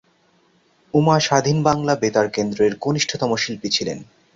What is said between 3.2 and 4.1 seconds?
শিল্পী ছিলেন।